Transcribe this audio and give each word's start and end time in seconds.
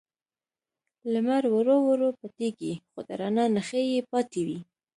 لمر 1.13 1.43
ورو 1.55 1.75
ورو 1.87 2.09
پټیږي، 2.19 2.73
خو 2.89 2.99
د 3.07 3.09
رڼا 3.21 3.45
نښې 3.55 3.81
یې 3.91 4.01
پاتې 4.11 4.41
وي. 4.47 4.57